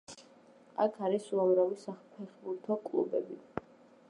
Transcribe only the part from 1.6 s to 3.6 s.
საფეხბურთო კლუბები.